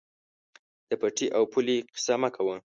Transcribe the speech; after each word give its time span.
د 0.89 0.91
پټي 1.01 1.27
او 1.37 1.43
پولې 1.51 1.75
قیصه 1.93 2.15
مه 2.21 2.29
کوه. 2.35 2.55